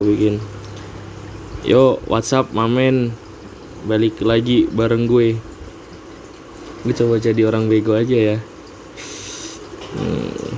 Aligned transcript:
bikin 0.00 0.40
yo 1.60 2.00
WhatsApp 2.08 2.56
mamen 2.56 3.12
balik 3.84 4.16
lagi 4.24 4.64
bareng 4.64 5.04
gue. 5.04 5.36
Gue 6.80 6.94
coba 6.96 7.20
jadi 7.20 7.44
orang 7.44 7.68
bego 7.68 7.92
aja 7.92 8.16
ya. 8.16 8.36
Hmm, 9.92 10.56